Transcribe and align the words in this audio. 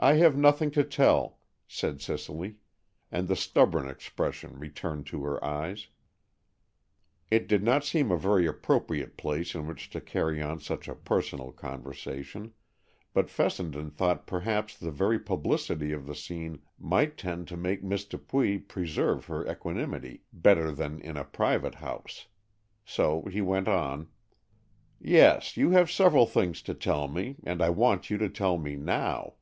"I 0.00 0.12
have 0.18 0.36
nothing 0.36 0.70
to 0.78 0.84
tell," 0.84 1.38
said 1.66 2.00
Cicely, 2.00 2.58
and 3.10 3.26
the 3.26 3.34
stubborn 3.34 3.88
expression 3.88 4.56
returned 4.56 5.06
to 5.08 5.24
her 5.24 5.44
eyes. 5.44 5.88
It 7.32 7.48
did 7.48 7.64
not 7.64 7.82
seem 7.84 8.12
a 8.12 8.16
very 8.16 8.46
appropriate 8.46 9.16
place 9.16 9.56
in 9.56 9.66
which 9.66 9.90
to 9.90 10.00
carry 10.00 10.40
on 10.40 10.60
such 10.60 10.86
a 10.86 10.94
personal 10.94 11.50
conversation, 11.50 12.54
but 13.12 13.28
Fessenden 13.28 13.90
thought 13.90 14.24
perhaps 14.24 14.78
the 14.78 14.92
very 14.92 15.18
publicity 15.18 15.90
of 15.90 16.06
the 16.06 16.14
scene 16.14 16.62
might 16.78 17.18
tend 17.18 17.48
to 17.48 17.56
make 17.56 17.82
Miss 17.82 18.04
Dupuy 18.04 18.56
preserve 18.56 19.24
her 19.26 19.50
equanimity 19.50 20.22
better 20.32 20.70
than 20.70 21.00
in 21.00 21.16
a 21.16 21.24
private 21.24 21.74
house. 21.74 22.28
So 22.84 23.22
he 23.22 23.40
went 23.40 23.66
on: 23.66 24.06
"Yes, 25.00 25.56
you 25.56 25.70
have 25.70 25.90
several 25.90 26.24
things 26.24 26.62
to 26.62 26.72
tell 26.74 27.08
me, 27.08 27.38
and 27.42 27.60
I 27.60 27.70
want 27.70 28.10
you 28.10 28.18
to 28.18 28.28
tell 28.28 28.58
me 28.58 28.76
now. 28.76 29.34